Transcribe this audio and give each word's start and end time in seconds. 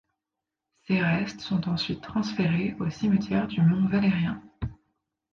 Ses 0.87 0.99
restes 0.99 1.41
sont 1.41 1.69
ensuite 1.69 2.01
transférés 2.01 2.75
au 2.79 2.89
cimetière 2.89 3.45
du 3.47 3.61
Mont-Valérien. 3.61 4.41